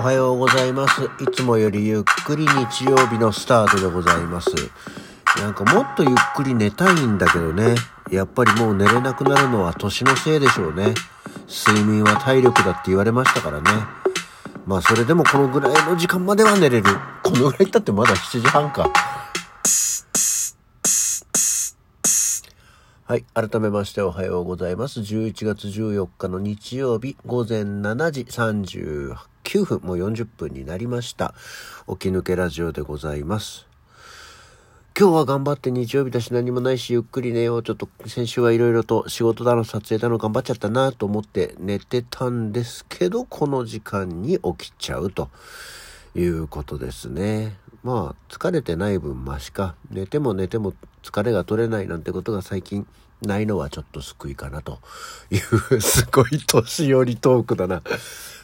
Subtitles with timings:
[0.00, 1.02] おはようございます。
[1.02, 4.48] いつもよりゆっくり日曜日のスタートでございます。
[5.36, 7.74] なんかもっとゆっくり寝たいんだけどね。
[8.10, 10.94] やっぱりもう寝れなくなるのは年のせいでしょうね。
[11.46, 13.70] 睡眠は体力だって言われましたからね。
[14.64, 16.84] まあそれでもこのぐらいの時間までは寝れる。
[17.22, 18.90] このぐらいだってまだ7時半か。
[23.04, 23.24] はい。
[23.34, 25.00] 改めましておはようございます。
[25.00, 28.24] 11月14日の日曜日午前7時
[29.50, 31.34] 9分、もう40分になりました。
[31.88, 33.66] 起き抜けラジオでございます。
[34.96, 37.62] 今日は頑張って日曜日だし何もないしゆっくり寝よう。
[37.64, 45.30] ちょっと先週はいろいろと仕事だの撮影だの頑張っちゃったなと思って寝てたんですけど、この時間に起きちゃうと
[46.14, 47.56] いうことですね。
[47.82, 49.74] まあ疲れてない分マシか。
[49.90, 52.86] 寝ても寝ても疲れが取れないなんてことが最近
[53.22, 54.80] ないのはちょっと救いかなと
[55.30, 57.82] いうすごい年寄りトークだな。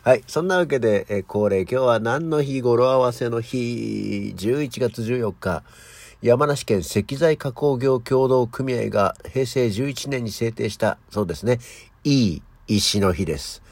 [0.04, 0.22] はい。
[0.26, 5.64] そんなわけで、え恒例今日は何の日語呂合わせの日、11月14日、
[6.22, 11.58] 山梨県石材加工業協同組合が平成11年に制定した、そうですね、
[12.04, 13.62] いい石の日です。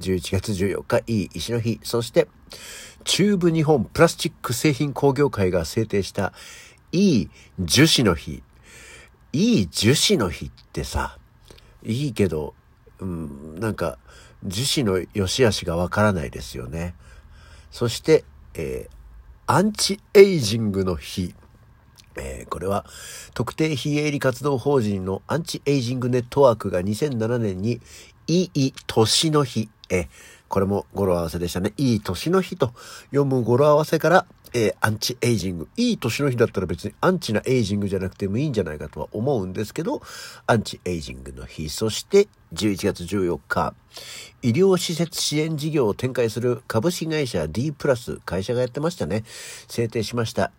[0.00, 1.78] 11月14日、いい石の日。
[1.82, 2.28] そして、
[3.04, 6.32] 中部日本プラスチック製品工業会が制定した、
[6.92, 8.42] いい樹脂の日。
[9.32, 11.18] いい樹脂の日ってさ、
[11.84, 12.54] いいけど、
[13.00, 13.98] うん、なんか、
[14.44, 16.94] 樹脂の良し悪しがわからないですよね。
[17.70, 19.02] そして、えー
[19.44, 21.34] アンチエイジングの日。
[22.16, 22.86] えーこれは
[23.34, 27.80] 特定非営利活動法人のアンチエイジングネットワークが2007年に
[28.28, 30.08] いい年の日、えー
[30.48, 31.72] これも語呂合わせでしたね。
[31.78, 32.72] いい年の日と
[33.06, 35.68] 読む語呂合わせから、えーアンチエイジング。
[35.76, 40.02] いい年の日だったら別にアンチなエイジングじゃなくてもいいんじゃないかとは思うんですけど、
[40.46, 41.68] アンチエイジングの日。
[41.68, 43.74] そして11月14日、
[44.42, 49.24] 医療施設支援事業を展開する株式会社 D プラス、会社がやってましたね。
[49.68, 50.50] 制定しました。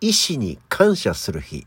[0.00, 1.66] 医師に感謝する日。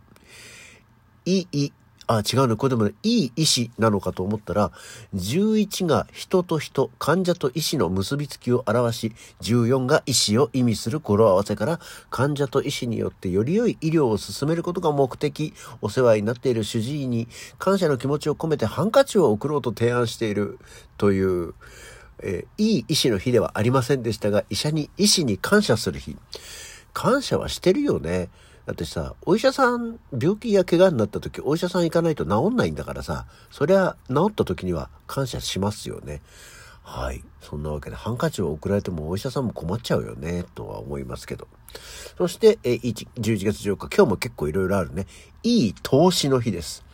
[1.26, 1.72] いい、
[2.08, 2.56] あ、違うね。
[2.56, 4.72] これでもね、いい医師なのかと思ったら、
[5.16, 17.28] 11が人と人、患者と医師の結びつきを表し、14が医師を意味する語呂合わせから、患者と医師によってより良い医療を進めることが目的、お世話になっている主治医に
[17.58, 20.60] 感謝の気持ちを込めてハンカチを送ろうと提案している
[20.98, 21.54] という、
[22.20, 26.18] えーいい医師の日ではありませんでしたが、医者に、医師に感謝する日。
[26.94, 28.30] 感謝はしてるよね。
[28.66, 36.22] だってさ、お医者さん、病気や怪我になった時、お医者さん行かないと治んないんだからさ、そりゃ治った時には感謝しますよね。
[36.82, 37.24] はい。
[37.42, 41.48] そんなわけで、ハンカチを送られてもお医者さんも困っちゃうよね、とは思いますけど。
[42.18, 45.08] そして、え、1 11月14日、今日も結構いろいろあるね。
[45.44, 46.86] いい投資の日です。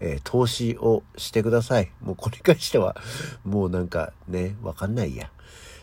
[0.00, 1.90] えー投資をしてください。
[2.00, 2.96] もうこれに関しては、
[3.44, 5.30] もうなんかね、わかんないや。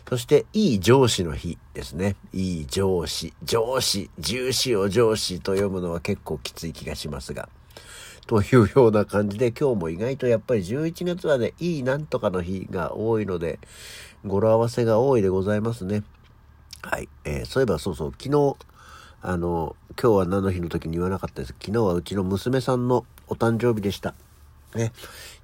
[0.08, 2.14] そして、いい上司の日ですね。
[2.32, 7.48] いい上司、上司、重視を上司と読むのは結構きつい気がしますが。
[8.28, 13.58] というような感じで、今日も意外とやっぱり11月はね、いいなんとかの日が多いので、
[14.24, 16.04] 語呂合わせが多いでございますね。
[16.82, 17.08] はい。
[17.24, 18.56] えーそういえばそうそう、昨日、
[19.22, 21.54] あの、今日は何の日の時に言わなかったです。
[21.60, 24.14] 昨日はうちの娘さんのお誕生日でした。
[24.76, 24.92] ね。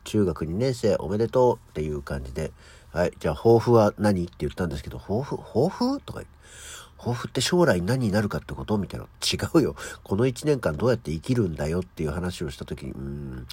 [0.04, 2.52] 中学2年生おめでとうっていう感じで、
[2.92, 3.12] はい。
[3.18, 6.42] じゃあ、抱負は何って言ったんですけど、抱負抱負とか言って
[7.02, 9.06] 抱負って将来何になるかってことみたいな。
[9.06, 9.74] 違うよ。
[10.04, 13.46] この1年間どうやって生きるんだよっていう話をした時に、うん、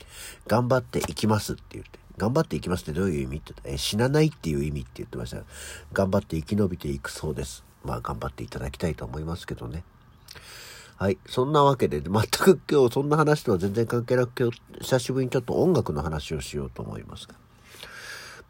[0.46, 1.98] 頑張って生きますって言って。
[2.18, 5.42] 頑張って生きますってどういう意味ってえ死なないっていう意味って言ってました。
[5.94, 7.64] 頑張って生き延びていくそうです。
[7.84, 9.84] まあ、頑張っていただきたいと思いますけどね。
[10.98, 11.18] はい。
[11.26, 17.36] そんなわけで、全く今日そんな話とは全然関係なく、今日久しぶりにちょっと音楽の話をしようと思いますが。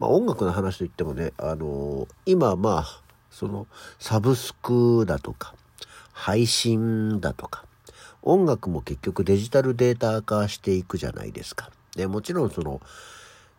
[0.00, 3.68] まあ音楽の話といってもね、あのー今まあ、その、
[4.00, 5.54] サブスクだとか、
[6.12, 7.64] 配信だとか、
[8.22, 11.70] 音楽も結局デジタルデータ化していくじゃないですか。
[11.94, 12.80] で、もちろんその、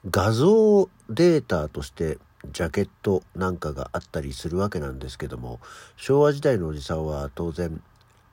[0.09, 2.17] 画像データとして
[2.51, 5.59] ジャケットなんかがあったりするわけなんですけども
[5.95, 7.81] 昭和時代のおじさんは当然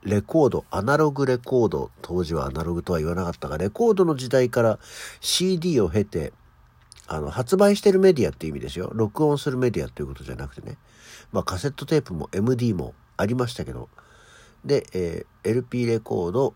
[0.01, 4.79] レコードアナログレコード当時はアナログとは言わなかったがレコードの時代から
[5.19, 6.33] CD を経て
[7.09, 10.77] あの発売してるメディアっていう意味ですよ録音するメディアっていうことじゃなくてね
[11.31, 13.89] まあカセットテープも MD もありましたけど
[14.63, 16.53] で、えー LP レコード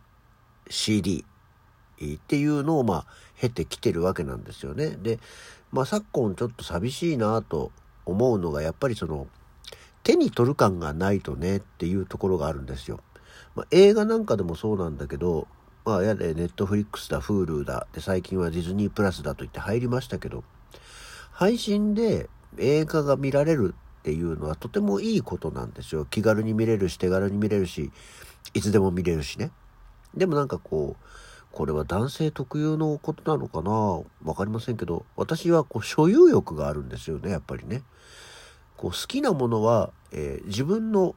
[0.70, 1.26] CD
[2.04, 3.06] っていうのをまあ
[3.40, 4.92] 経てきてるわけなんですよね。
[5.02, 5.20] で、
[5.72, 7.72] まあ昨今ちょっと寂しいなと
[8.06, 9.28] 思うのがやっぱりその
[10.04, 13.00] 手に取る感がないとねっていうところがあるんですよ。
[13.56, 15.48] まあ、映画なんかでもそうなんだけど、
[15.86, 20.44] まあやれネットフリックスだ、Hulu だ、で最近はディズニープラスだと言って入りましたけど、
[21.32, 26.06] 配信で映画が見られるっていうのはとてもいいことなんですよ。
[26.06, 27.92] 気軽に見れるし、手軽に見れるし、
[28.54, 29.52] いつでも見れるしね。
[30.16, 31.06] でもなんかこう、
[31.52, 33.72] これは男性特有のことなのかな？
[34.24, 37.84] わかりませんけど、私はこう所有欲があるんですよね、やっぱりね。
[38.78, 41.16] こう好きなものは、えー、自分の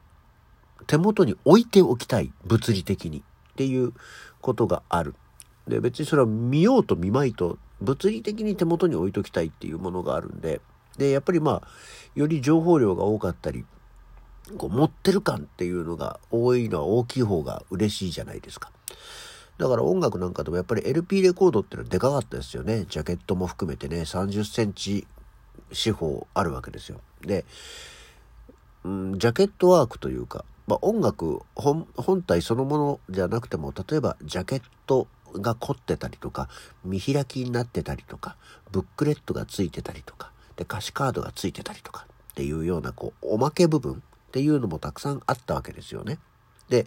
[0.85, 2.31] 手元に置いておきたい。
[2.45, 3.23] 物理的に。
[3.57, 3.93] っていう
[4.39, 5.15] ことがある。
[5.67, 10.61] で、別にそれは見ようと見まいと、物理的に手元に置いときたいっていうものがあるんで、
[10.97, 11.67] で、やっぱりまあ、
[12.13, 13.65] より情報量が多かったり、
[14.57, 18.71] こう持ってる感っていうのが多いのは大きい方が嬉しいじゃないですか。
[19.57, 22.85] だから音楽なんかでもやっぱり LP レコードっていうのはでかかったですよね。
[22.87, 25.07] ジャケットも含めてね、30センチ
[25.71, 27.01] 四方あるわけですよ。
[27.21, 27.43] で、
[28.83, 36.49] うん、ジャケットワークというか、まあ、音楽本体そのものじゃなくても、例えばジャケットが凝ってたりとか、
[36.83, 38.35] 見開きになってたりとか、
[38.71, 43.97] ブックレットがついてたりとか、で、歌詞カードがついてたりとかっていうような、こう、おまけ部分っ
[44.31, 46.19] ていうのもたくさんあったわけですよね。
[46.69, 46.85] で、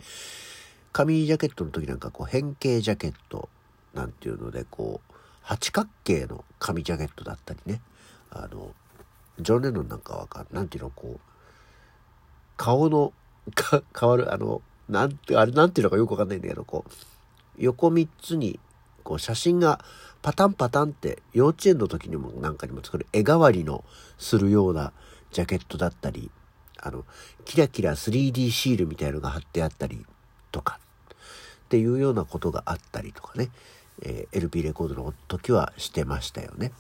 [0.93, 3.49] 紙ジャケットの時なんかこう変形ジャケット
[3.95, 5.13] なんていうのでこう
[5.43, 7.81] 八角形の紙ジャケットだったりね
[8.31, 8.71] あの
[9.39, 11.21] ジョン・レノンなんかはかなんていうのこう
[12.57, 13.13] 顔の
[13.51, 16.91] か 変わるあのなんてあれなんていうのかよくわかんないんだけどこう
[17.59, 18.59] 横3つに
[19.05, 19.85] こう写真が
[20.23, 23.85] パタンパタンって幼稚園の時にもなんかにも作る絵代わりの
[24.19, 24.93] するような
[25.33, 26.31] ジャケットだったり
[26.83, 27.05] あの
[27.45, 30.05] キラキラ 3D シールみたいのが貼ってあったり
[30.53, 30.79] とか
[31.65, 33.51] っていうようなことがあったりとかね、
[34.03, 36.73] えー、LP レコードの時はしてましたよね。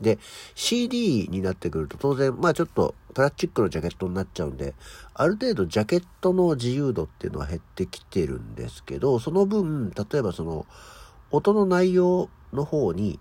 [0.00, 0.18] で、
[0.54, 4.74] CD になってくると当然、まあちょっとプラスチックのジャケットになっちゃうんで、
[5.14, 10.66] ある程度ジャケットの自由度っていうのは減ってきてるんですけど、その分、例えばその
[11.30, 13.20] 音の内容の方に、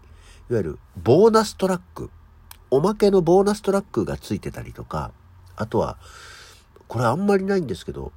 [0.50, 2.10] いわゆるボーナストラック、
[2.70, 5.12] おまけのボーナストラックがついてたりとか、
[5.56, 5.98] あとは、
[6.88, 8.12] これあんまりないんですけど、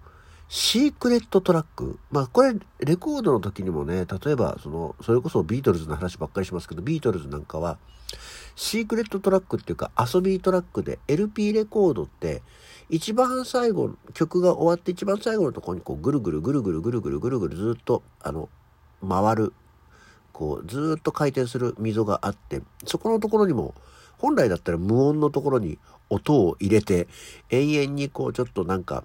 [0.53, 2.01] シークレットトラック。
[2.11, 7.79] まあこれ、レコードの時にもね、例えば、その、それこそビートルズの話ばっかりしますけど、ビートルズなんかは、
[8.57, 12.43] シークレットトラックっていうか遊びトラックで LP レコードって
[12.89, 18.49] 一番最後曲が終わって一番最後のところにこうぐるぐるぐるぐるぐるぐるぐるぐるずっとあの
[19.09, 19.53] 回る
[20.33, 23.75] こうずっと回転する溝があってそこのところにも
[24.19, 25.79] 本来だったら無音のところに
[26.11, 27.07] 音を入れて
[27.51, 29.05] 延々にこうちょっとなんか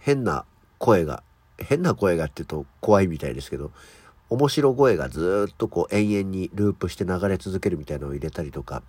[0.00, 0.44] 変な
[0.78, 1.22] 声が、
[1.58, 3.70] 変な声がって言うと怖いみたいですけど、
[4.28, 8.82] 面白声がずっとこう延々にループして流れ続けるみたいなのを入れたりとか、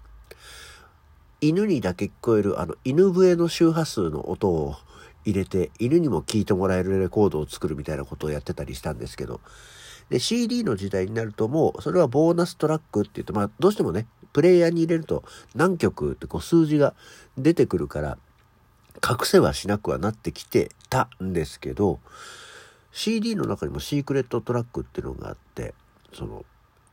[1.41, 4.75] 犬にだけ聞こえるあの犬笛の周波数の音を
[5.25, 9.41] 入れて犬にも聞いてもらえるレコードを作るみたいなことをやってたりしたんですけど、
[10.09, 15.23] で、CD の時代になるともう、それはボーナストラックって言うと、まあ、どうしてもね、プレイヤーに入れると
[15.55, 16.93] 何曲ってこう数字が
[17.37, 18.17] 出てくるから、
[19.07, 21.99] 隠せはしなくはなってきてたんですけど
[22.91, 25.73] CD の中にもシークレットトラックっていうのがあって
[26.13, 26.45] その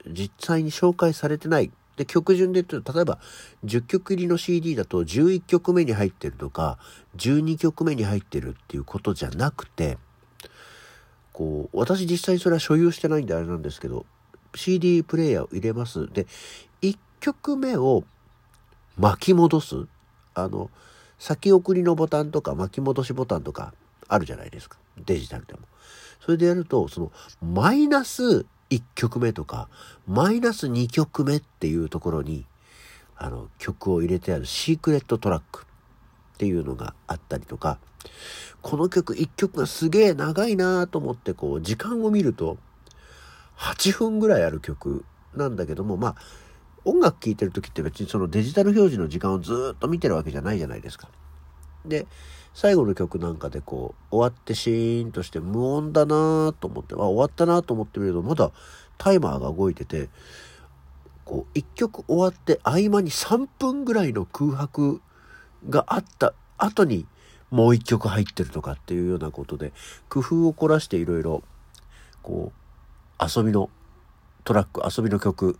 [0.06, 1.70] 実際に紹介されてない。
[1.96, 3.18] で曲順で言うと例えば
[3.64, 6.78] 10曲入りの CD だと11曲目に入ってるとか
[7.16, 9.98] 12曲目に入ってるっていうことじゃなくて
[11.32, 14.06] こう私実際それは所有してないんであれなんですけど
[14.54, 16.06] CD プレイヤーを入れます。
[16.12, 16.28] で
[16.82, 18.04] 1曲目を
[18.96, 19.86] 巻き戻す。
[20.34, 20.70] あの
[21.18, 23.74] 先送りのボタンとか巻き戻しボタンとか
[24.08, 24.78] あるじゃないですか。
[25.04, 25.60] デジタルでも。
[26.20, 29.68] それでやると、その、マイナス1曲目とか、
[30.06, 32.44] マイナス2曲目っていうところに、
[33.16, 37.78] あの、曲を入れてあるシークレットトラックっていうのがあったりとか、
[38.62, 42.58] この曲1曲がすげえ長いなーと思って、こう、時間を見ると、
[43.56, 46.16] 8分ぐらいある曲なんだけども、まあ、
[46.88, 51.08] 音楽聴いてる時って別にそのデジタル表示の時間をずっと見てるわけじゃないじゃないですか。
[51.84, 52.06] で、
[52.54, 58.50] 最後の曲なんかでこう、終わってシーンとして無音だなと思って、あ、終わったなと思ってみると、まだ
[58.96, 60.08] タイマーが動いてて、
[61.24, 65.02] こう、一曲終わって合間に3分ぐらいの空白
[65.68, 67.06] があった後に、
[67.50, 69.72] もう一曲入ってるとかっていうようなことで、
[70.08, 71.42] 工夫を凝らしていろいろ、
[72.22, 72.52] こ
[73.20, 73.68] う、遊びの
[74.44, 75.58] トラック、遊びの曲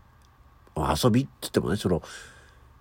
[0.87, 2.03] 遊びって言ってもね、その、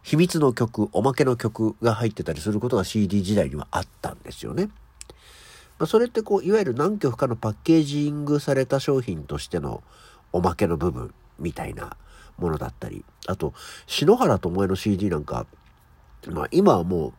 [0.04, 4.70] 秘密の曲、おまけの曲が入ってたりすることが CD 時代にはあったんですよね。
[5.80, 9.84] まあ、それってこう、いわゆる何曲かのパッケージングされた商品としての
[10.32, 11.98] おまけの部分みたいな
[12.38, 13.54] ものだったり、あと、
[13.86, 15.46] 篠原智恵の CD なんか、
[16.28, 17.14] まあ今はもう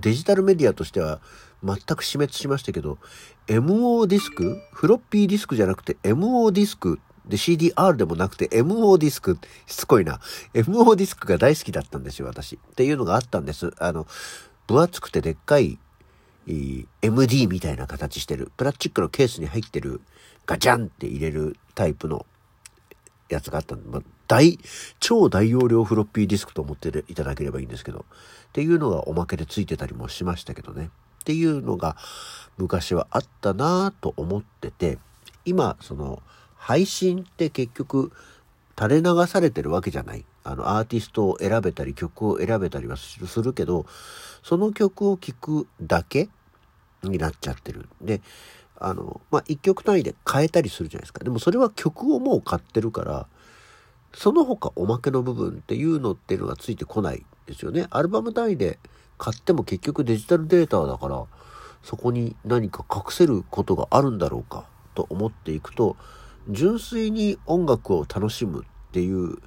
[0.00, 1.20] デジタルメディアとしては
[1.62, 2.98] 全く死滅しましたけど、
[3.46, 10.20] MO ディスクフロッピーディスクじゃなくて MO ディスクで、CDR でもなくて MO ディスク、しつこいな。
[10.54, 12.56] MO ディスクが大好きだったんですよ、私。
[12.56, 13.72] っていうのがあったんです。
[13.78, 14.06] あの、
[14.66, 15.78] 分厚くてでっかい、
[17.02, 20.00] MD みたいな形してる、プラスチックのケースに入ってる、
[20.46, 22.24] ガチャンって入れるタイプの
[23.28, 24.58] やつがあったんで、まあ、大、
[24.98, 28.06] 超大容量フロッピーディスクと思っていただければいいんですけど、
[28.48, 30.90] っていうのがおまけでついてたりもしましたけどね。
[31.20, 31.96] っていうのが
[32.56, 34.98] 昔はあったなぁと思ってて、
[35.44, 36.22] 今、その、
[36.58, 38.12] 配信って結局、
[38.78, 40.24] 垂れ流されてるわけじゃない。
[40.44, 43.86] あの、アーティストを選べたり、曲を選べたりはするけど、
[44.42, 46.28] その曲を聴くだけ
[47.02, 47.88] になっちゃってる。
[48.00, 48.20] で、
[48.76, 51.24] あの、まあ、一曲単位で変えたりするじゃないですか。
[51.24, 53.26] でもそれは曲をもう買ってるから、
[54.14, 57.86] その他おまけの部分っていうのっていうのがついてこないですよね。
[57.90, 58.78] アルバム単位で
[59.18, 61.24] 買っても結局デジタルデータだから、
[61.82, 65.96] そこに何か隠せることがあるんだろうかと思っていくと、
[66.48, 69.38] 純粋に音楽を楽しむっていう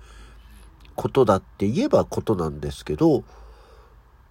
[0.96, 3.24] ことだって言えばことなんですけど、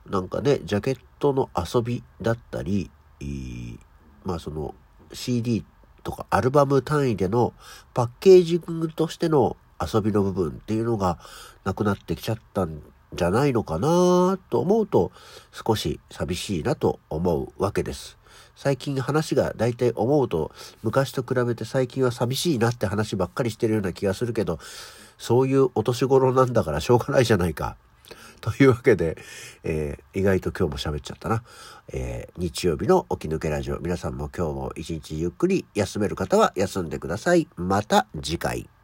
[0.09, 2.91] なんかね、ジャケットの遊びだったり、
[4.25, 4.75] まあその
[5.13, 5.65] CD
[6.03, 7.53] とかアルバム単位での
[7.95, 11.19] パッケージングとしての遊びの部分っていうのが
[11.65, 12.81] なくなってきちゃったん
[13.13, 15.13] じゃないのかなと思うと
[15.53, 18.19] 少し寂しいなと思うわけです。
[18.57, 20.53] 最近話が大体思うと
[20.83, 24.59] 昔と比べて最近は寂しいなって話ばっかりしてるような気がするけど
[25.19, 27.77] そういうお年頃なんだからしょうがないじゃないか。
[28.41, 29.19] というわけで、
[29.65, 31.43] えー、意外と今日も喋っちゃったな。
[31.93, 33.79] えー、日曜日の起き抜けラジオ。
[33.81, 37.49] 皆さんも今日も一日ゆっくり休める方は休んでください。
[37.57, 38.80] また次回。